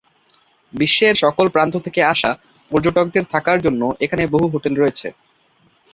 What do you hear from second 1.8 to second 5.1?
থেকে আসা পর্যটকদের থাকার জন্য এখানে বহু হোটেল রয়েছে।